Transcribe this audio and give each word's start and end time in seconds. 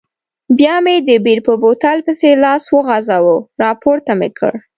بیا 0.57 0.75
مې 0.83 0.95
د 1.07 1.09
بیر 1.25 1.39
په 1.47 1.53
بوتل 1.61 1.97
پسې 2.05 2.29
لاس 2.43 2.63
وروغځاوه، 2.69 3.35
راپورته 3.63 4.11
مې 4.19 4.29
کړ. 4.37 4.53